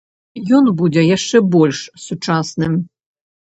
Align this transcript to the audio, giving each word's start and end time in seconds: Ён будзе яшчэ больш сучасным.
Ён 0.59 0.69
будзе 0.79 1.03
яшчэ 1.17 1.41
больш 1.57 1.83
сучасным. 2.07 2.81